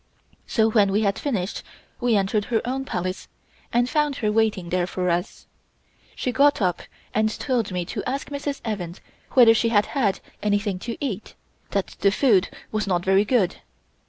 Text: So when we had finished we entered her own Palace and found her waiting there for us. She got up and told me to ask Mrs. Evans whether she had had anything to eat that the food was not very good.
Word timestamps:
So 0.47 0.67
when 0.71 0.91
we 0.91 1.01
had 1.01 1.19
finished 1.19 1.61
we 1.99 2.15
entered 2.15 2.45
her 2.45 2.59
own 2.65 2.85
Palace 2.85 3.27
and 3.71 3.87
found 3.87 4.15
her 4.15 4.31
waiting 4.31 4.69
there 4.69 4.87
for 4.87 5.11
us. 5.11 5.45
She 6.15 6.31
got 6.31 6.59
up 6.59 6.81
and 7.13 7.29
told 7.37 7.71
me 7.71 7.85
to 7.85 8.03
ask 8.05 8.31
Mrs. 8.31 8.61
Evans 8.65 8.99
whether 9.33 9.53
she 9.53 9.69
had 9.69 9.85
had 9.93 10.19
anything 10.41 10.79
to 10.89 10.97
eat 10.99 11.35
that 11.69 11.95
the 11.99 12.09
food 12.11 12.49
was 12.71 12.87
not 12.87 13.05
very 13.05 13.25
good. 13.25 13.57